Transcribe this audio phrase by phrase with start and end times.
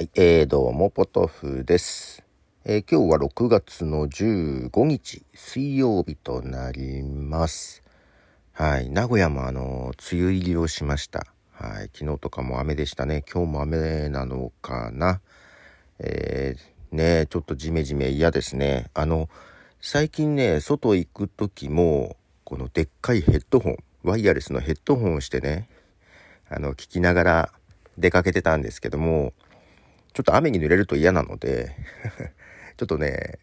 [0.00, 2.24] はい、えー、どうも、ポトフです。
[2.64, 7.82] えー、今日は6月の15日、水曜日となります。
[8.52, 11.26] はい、名古屋もあの、梅雨入りをしました。
[11.52, 13.22] はい、昨日とかも雨でしたね。
[13.30, 15.20] 今日も雨なのかな。
[15.98, 18.86] えー、ねちょっとジメジメ嫌ですね。
[18.94, 19.28] あの、
[19.82, 25.68] 最近ね、外行く時も、このでっかいヘッドホン、ワイヤレスのヘッドホンをしてね、
[26.48, 27.52] あの、聞きながら
[27.98, 29.34] 出かけてたんですけども、
[30.12, 31.76] ちょっと雨に濡れると嫌なので
[32.76, 33.38] ちょっとね、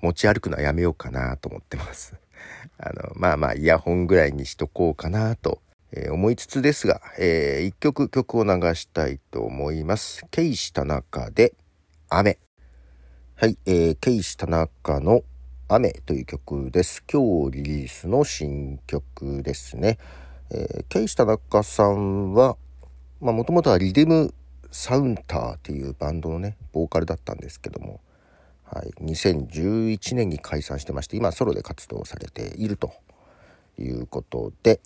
[0.00, 2.14] 持ち歩くのはやめようかなと思ってます。
[2.78, 5.60] あの、まあまあ、イヤホンぐらいにしとこうかなと、
[5.92, 10.24] えー、思いつつですが、えー、一曲曲を流したいと思います。
[10.30, 11.54] ケイシ田中で
[12.08, 12.38] 雨。
[13.34, 15.22] はい、えー、ケイシ田中の
[15.68, 17.02] 雨という曲です。
[17.10, 19.98] 今日リリースの新曲ですね。
[20.50, 22.56] えー、ケイシ田中さんは、
[23.20, 24.32] まあもともとはリデム
[24.70, 28.00] サウンターっていうバンドのねボーカルだったんですけども、
[28.64, 32.92] はい、2011年に解散してまして今ソロで活動されていると
[33.78, 34.80] いうことで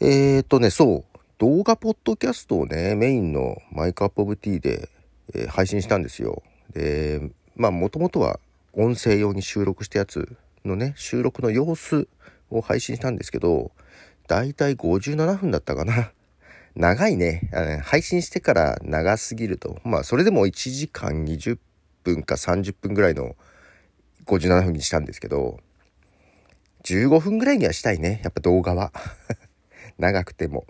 [0.00, 4.88] えーとねそう動画ポッドキャストをねメインのマイクアップオブティーで、
[5.34, 6.42] えー、配信したんですよ。
[6.72, 7.20] で
[7.56, 8.40] まあもともとは
[8.72, 12.08] 音声用に収録したやつのね収録の様子
[12.50, 13.70] を配信したんですけど
[14.28, 16.10] だいたい57分だったかな。
[16.76, 17.48] 長いね。
[17.54, 19.80] あの配信してから長すぎると。
[19.82, 21.58] まあ、それでも1時間20
[22.04, 23.34] 分か30分ぐらいの
[24.26, 25.58] 57分にしたんですけど、
[26.84, 28.20] 15分ぐらいにはしたいね。
[28.22, 28.92] やっぱ動画は。
[29.98, 30.66] 長くても。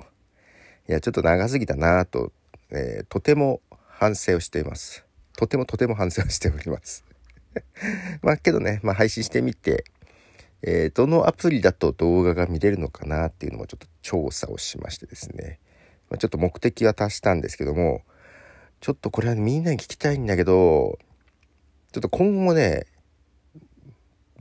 [0.89, 2.33] いや、ちょっと長すぎたなと、
[2.71, 5.05] えー、とても反省をしています。
[5.37, 7.05] とてもとても反省をしております。
[8.23, 9.84] まあけどね、まあ配信してみて、
[10.62, 15.59] えー、どのアプリだと動画が見れるのかなっていうのもちょっと調査をしましてですね。
[16.11, 18.03] まあ、ちょっと目的は達したんですけども、
[18.81, 20.99] ちょっとこれはみんなに聞きたいんだけど、
[21.93, 22.87] ちょっと今後もね、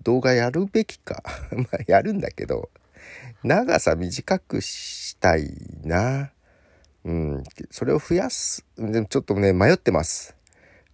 [0.03, 1.23] 動画やるべきか。
[1.51, 2.69] まあ、やるんだけど、
[3.43, 5.51] 長さ短くしたい
[5.83, 6.31] な。
[7.03, 8.65] うん、それを増やす。
[8.77, 10.35] でもちょっとね、迷ってます。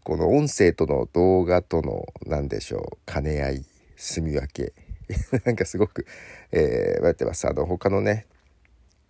[0.04, 3.66] この音声との動画との、何でしょう、兼ね合い、
[3.98, 4.74] 住み分け。
[5.46, 6.06] なんかすごく、
[6.52, 7.48] えー、迷ってます。
[7.48, 8.26] あの、他のね、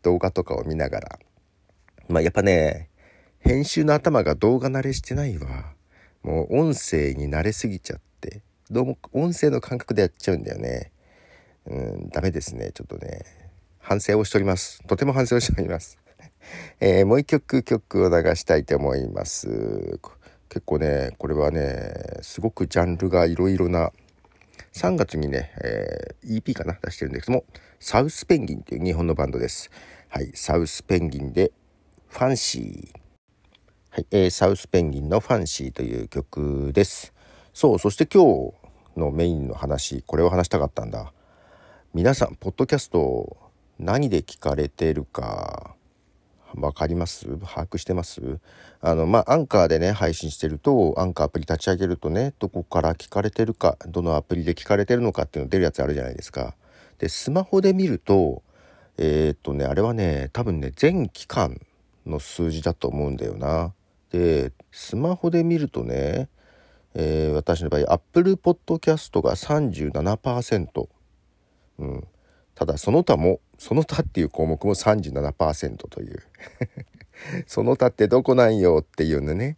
[0.02, 1.20] 動画とかを見ながら、
[2.12, 2.90] まあやっぱね、
[3.40, 5.74] 編集の頭が動画慣れしてないわ。
[6.24, 10.92] もう音声に慣れすぎちゃって、どうも音声の感覚でやっちゃうんだよね。
[11.66, 12.72] うん、ダメですね。
[12.74, 13.24] ちょっとね、
[13.80, 14.84] 反省をしております。
[14.88, 15.98] とても反省をしております。
[16.82, 19.48] えー、もう一曲曲を流したいと思います。
[20.50, 23.94] 結構ね、これはね、すごくジャンルがいろいろな、
[24.74, 26.78] 3月にね、えー、EP かな？
[26.82, 27.46] 出してるんですけども、
[27.80, 29.72] サウスペンギンっていう日本のバンドです。
[30.10, 33.00] はい、サウスペンギンでァンシー。
[33.90, 37.14] はい、えー、サウスペンギンのファンシーという曲です。
[37.54, 38.52] そう、そして今
[38.96, 41.14] 日のメインの話、これを話したかったんだ。
[41.94, 43.38] 皆さん、ポッドキャスト
[43.80, 45.76] 何で聞かれてるか、
[46.54, 47.26] わかります？
[47.40, 48.40] 把握してます？
[48.82, 56.56] あの、まあ、アンカーでね、配信してると、アンカーアプリ立ち上げるとね、どこから聞かれてるか、どのアプリで聞かれてるのかっていうの出るやつあるじゃないですか。
[57.00, 58.44] で、スマホで見ると、
[58.98, 61.60] えー、っとね、あれはね、多分ね、全期間
[62.06, 63.74] の数字だと思うんだよな。
[64.12, 66.30] でスマホで見るとね、
[66.94, 70.90] えー、私の場合 Apple Podcast が37%、
[71.80, 72.08] うん、
[72.56, 76.24] ただその他もその他っていう項目も37%という。
[77.46, 79.58] その他ってどこなんよっていうのね。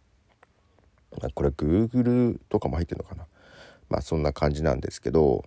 [1.34, 3.26] これ Google とかも入ってるのかな。
[3.88, 5.44] まあそんな感じなんですけど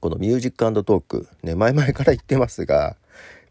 [0.00, 2.96] このミュージックトークね前々から言ってますが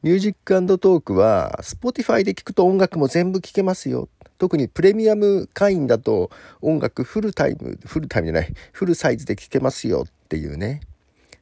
[0.05, 4.07] ミュージックトークは Spotify で聞くと音楽も全部聴けますよ。
[4.37, 6.29] 特にプレミアム会員だと
[6.61, 10.81] 音楽フルタイム、フルタイムじゃない、フルサイズで聴けますよっていうね、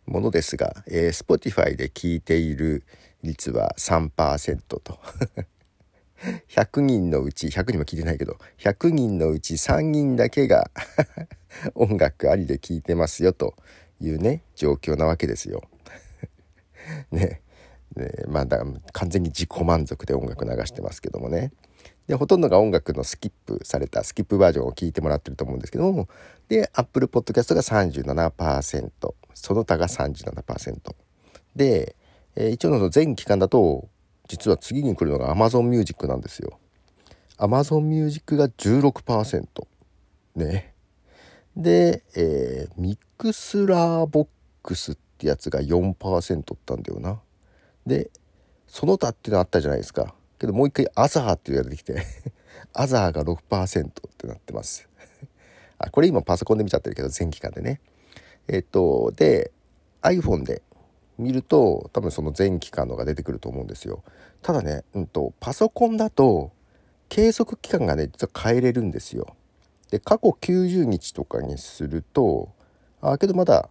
[0.05, 2.85] ものですが、えー、Spotify で聴いている
[3.21, 4.81] 率は3%と。
[6.47, 10.71] 100人のうち、100人も聞いてないけど、100人のうち3人だけが
[11.75, 13.55] 音楽ありで聴いてますよと
[13.99, 15.63] いうね、状況なわけですよ。
[17.11, 17.42] ね。
[17.95, 21.51] でまだ完全に自己満足で音楽流してますけどもね。
[22.07, 26.09] でほとんどが音楽のスキップされたスキップバージョンを聞いてもらってると思うんですけども
[26.49, 30.95] で Apple Podcast が37%その他が37%
[31.55, 31.95] で、
[32.35, 33.87] えー、一応の全期間だと
[34.27, 36.59] 実は次に来るのが Amazon Music なんですよ。
[37.37, 39.45] Amazon Music が16%
[40.35, 40.73] ね。
[41.55, 47.21] で、えー、 MixerBox ってやつが4%ったんだよな。
[47.85, 48.09] で
[48.67, 50.15] その他っていうのあったじゃないですか。
[50.39, 52.05] けどもう一回「朝」っていうのが出てきて
[52.73, 54.87] アザーが6%ってなってます。
[55.77, 57.81] あこれ今パソコンで見ちゃってるけど全期間でね。
[58.47, 59.51] えっとで
[60.01, 60.61] iPhone で
[61.17, 64.03] 見ると多分その全期間のが出てくると思うんですよ。
[64.41, 66.51] ただね、うんと、パソコンだと
[67.07, 69.35] 計測期間がね実は変えれるんですよ。
[69.91, 72.49] で過去90日とかにすると
[73.01, 73.69] あけどまだ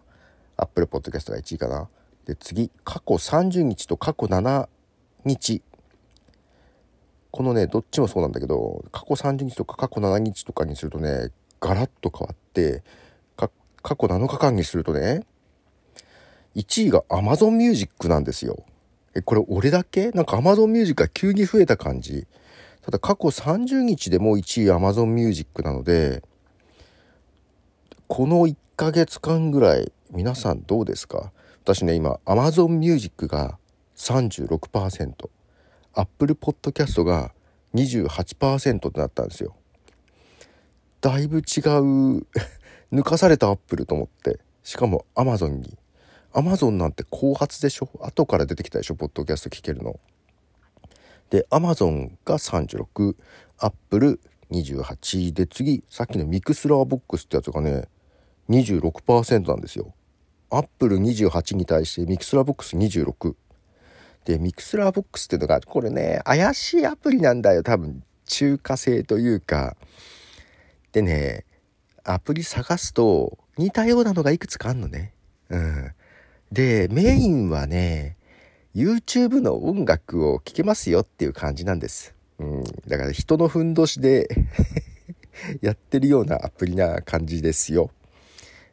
[0.57, 1.89] Apple Podcast が1位かな。
[2.27, 4.69] で次過去30日と過去7
[5.25, 5.63] 日。
[7.31, 11.31] このねどっちもそうなんだけど過去30日とか過去7日とかにするとね
[11.61, 12.83] ガラッと変わって
[13.37, 13.49] 過
[13.97, 15.25] 去7日間にするとね
[16.55, 18.65] 1位が Amazon Music なんですよ。
[19.15, 20.11] えこれ俺だけ？
[20.11, 22.27] なんか Amazon Music が急に増えた感じ。
[22.83, 26.23] ただ過去30日でも1位 Amazon Music なので
[28.09, 31.33] この1ヶ月間ぐらい皆さんどうですか？
[31.65, 33.59] 私ね今 Amazon Music が
[33.97, 35.29] 36%
[35.95, 37.33] Apple Podcast が
[37.75, 39.55] 28%となったんですよ。
[41.01, 42.27] だいぶ違う
[42.93, 44.41] 抜かされたアップルと思って。
[44.63, 45.77] しかも Amazon に。
[46.33, 47.89] Amazon なんて後発でしょ？
[48.01, 48.95] 後から出てきたでしょ？
[48.95, 49.99] ポッドキャスト聞けるの。
[51.31, 53.17] で Amazon が36
[53.59, 54.21] Apple
[54.51, 57.85] 28で次さっきの MixerBox ってやつがね
[58.51, 59.95] 26%なんですよ。
[60.53, 63.35] アップル28に対して MixerBox26
[64.27, 67.63] で MixerBoxっていうのがこれね怪しいアプリなんだよ。
[67.63, 69.77] 多分中華製というか。
[70.93, 71.45] でね
[72.05, 75.15] アプリ探すと似たようなのがいくつかあんのね。
[75.49, 75.93] うん。
[76.53, 78.17] でメインはね
[78.75, 84.29] YouTube の音楽を聴けますよっていう感じなんです、うん、だから人のふんどしで
[85.61, 87.91] やってるようなアプリな感じですよ。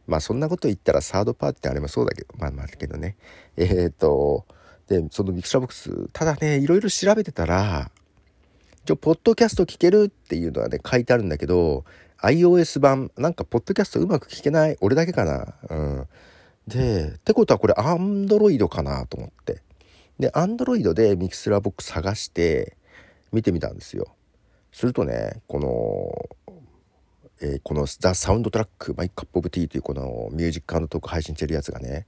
[0.09, 3.15] まあそんなこと言ったらサードパーティーってあれもそうだけど、まあまあだけどね。
[3.56, 4.45] えっ、ー、と、
[4.88, 7.91] で、そのミクシャボックス、ただね、いろいろ調べてたら、
[8.83, 11.85] 一応、ポッドキャスト聞けるっていうのはね、書いてあるんだけど、
[12.23, 14.77] iOS 版、なんか、ポッドキャストうまく聞けない。
[14.81, 15.53] 俺だけかな。
[15.69, 16.07] うん。
[16.67, 19.61] で、ってことはこれ、アンドロイドかなと思って。
[20.17, 22.77] で、アンドロイドで MixerBox 探して、
[23.31, 24.15] 見てみたんですよ。
[24.71, 26.35] するとね、この、
[27.41, 32.06] えー、この「The Soundtrack My Cup of Tea」というこのミュージックトーク配信してるやつがね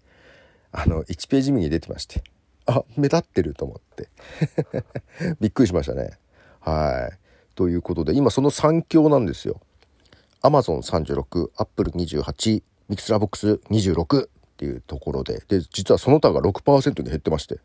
[0.72, 2.24] あの1ページ目に出てまして
[2.66, 4.10] あ目立ってると思って。
[5.40, 6.12] びっくりしましたね。
[6.60, 7.18] はい。
[7.56, 9.60] ということで今その3強なんですよ。
[10.42, 15.44] Amazon36 Apple28 MixerBox26っていうところで。
[15.48, 17.60] で実はその他が6%に減ってまして。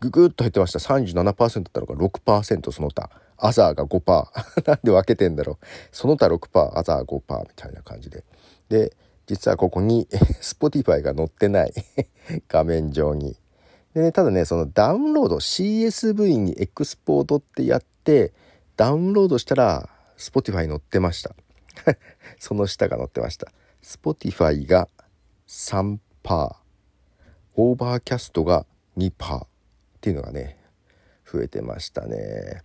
[0.00, 0.78] ググッと減ってました。
[0.78, 3.10] 37%だったのが6%その他。
[3.36, 4.26] アザーが5%
[4.66, 5.66] なんで分けてんだろう。
[5.92, 8.24] その他6%アザー5%みたいな感じで。
[8.68, 10.08] で実はここに
[10.42, 11.72] Spotify が載ってない。
[12.48, 13.36] 画面上に。
[13.94, 18.32] で、ね、ただねそのダウンロード CSV にエクスポートってやって
[18.76, 21.34] ダウンロードしたら Spotify 載ってました。
[22.38, 23.52] その下が載ってました。
[23.82, 24.88] Spotify が
[25.46, 25.98] 3%
[27.56, 29.49] オーバーキャストが2%
[30.00, 30.56] っていうのがね
[31.30, 32.62] 増えてましたね。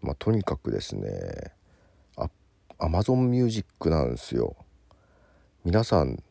[0.00, 1.52] まあ、とにかくですね
[2.16, 2.30] あ
[2.78, 4.56] Amazon Music なんですよ。
[5.62, 6.22] 皆さん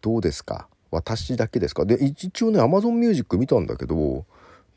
[0.00, 0.68] どうですか？
[0.90, 1.84] 私だけですか？
[1.84, 4.24] で一応ね Amazon Music 見たんだけど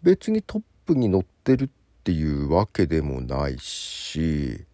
[0.04, 1.70] 別にトップに載ってるっ
[2.04, 4.66] ていうわけでもないし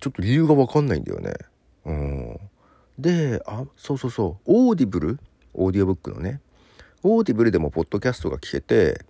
[0.00, 1.34] ちょっと理由が分かんないんだよね。
[1.84, 2.40] うん。
[2.98, 4.42] であそうそうそう。
[4.46, 5.20] Audible
[5.54, 6.40] オーディオブックのね。
[7.04, 9.04] Audible でもポッドキャストが聞けて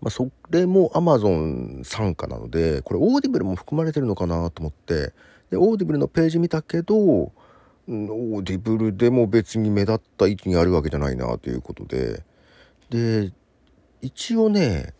[0.00, 5.12] まあ、それも Amazon 傘下なのでこれ Audible も含まれてるのかなと思って
[5.50, 12.22] で Audible のページ見たけど Audible でも別に目立った位置にあるわけじゃないなということで。
[12.90, 13.32] で
[14.00, 14.94] 一応ね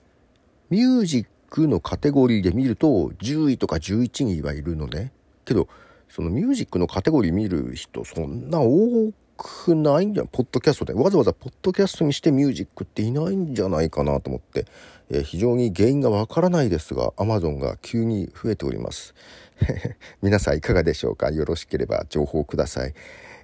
[0.70, 5.12] ミュージックのカテゴリーで見ると10位とか11位はいるのね。
[5.44, 5.68] けど
[6.08, 10.92] そのミュージックのカテゴリー見る人そんな多くないんじゃポッドキャストで。
[10.92, 14.66] わざわざポッドキャストにしてミュージックっていないんじゃないかなと思って、
[15.08, 19.14] えー、非常に原因がわからないですが Amazon が急に増えております。
[20.20, 21.30] 皆さんいかがでしょうか？
[21.30, 22.94] よろしければ情報ください、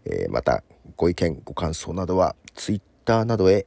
[0.05, 0.63] えー、また
[0.97, 3.67] ご意見ご感想などは Twitter などへ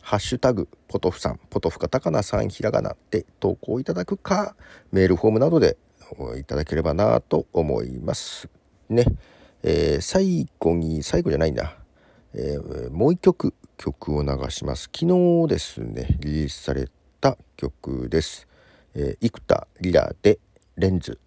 [0.00, 1.40] ハッシュタグポトフさん。
[1.50, 4.56] ポトフカタカナさんひらがなで投稿いただくか
[4.92, 5.76] メールフォームなどで
[6.38, 8.48] いただければなと思います。
[8.88, 9.04] ね。
[9.62, 11.76] えー、最後に最後じゃないんだ、
[12.34, 14.90] えー、もう一曲曲を流します。
[14.92, 15.06] 昨
[15.44, 16.88] 日ですねリリースされ
[17.20, 18.46] た曲です、
[18.94, 20.38] えー、生田リラで
[20.76, 21.18] レンズ。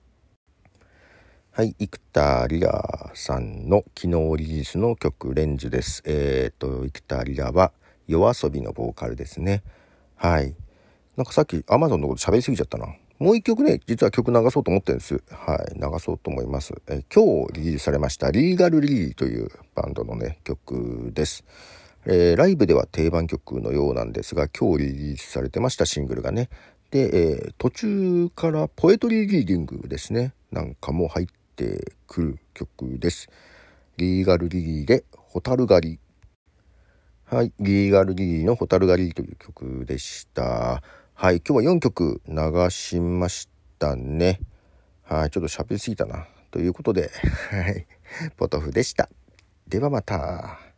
[1.51, 6.01] はい生田リラさんの昨日リリースの曲レンズです。
[6.05, 7.71] えっ、と生田リラは
[8.07, 9.61] 夜遊びのボーカルですね。
[10.15, 10.55] はい。
[11.15, 12.87] なんかさっき Amazon のこと喋りすぎちゃったな。
[13.23, 15.23] もう一曲ね、実は曲流そうと思ってるんです。
[15.29, 16.73] はい、流そうと思います。
[16.89, 21.45] え今日リリースされました、リーガルリリーというバンドのね、曲です。
[22.05, 26.49] えー、ライブでは定番曲のようなんですが、今日リリースされてましたシングルがね。
[26.91, 30.33] で、えー、途中からポエトリーリーディングですね。
[30.51, 33.29] なんかも入ってくる曲です。
[33.95, 35.99] リーガルリーで、ホタル狩り。
[37.23, 40.83] はい、リーガルリーのホタル狩りという曲でした。
[41.23, 43.47] はい、今日は4曲流しまし
[43.79, 44.41] たね。
[45.03, 46.27] はい、ちょっと喋りすぎたな。
[46.51, 47.11] ということで、
[47.49, 47.87] はい、
[48.35, 49.07] ポトフでした。
[49.65, 50.72] ではまた。